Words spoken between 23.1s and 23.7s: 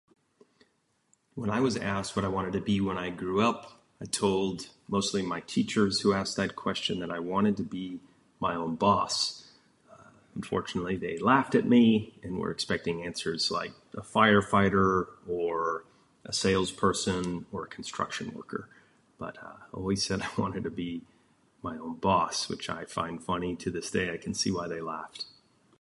funny to